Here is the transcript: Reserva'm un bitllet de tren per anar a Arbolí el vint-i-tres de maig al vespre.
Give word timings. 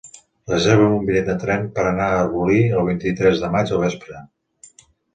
Reserva'm 0.51 0.95
un 0.95 1.05
bitllet 1.09 1.29
de 1.33 1.35
tren 1.43 1.69
per 1.77 1.85
anar 1.91 2.09
a 2.15 2.17
Arbolí 2.23 2.59
el 2.81 2.91
vint-i-tres 2.91 3.47
de 3.47 3.55
maig 3.59 3.79
al 3.79 3.87
vespre. 3.89 4.27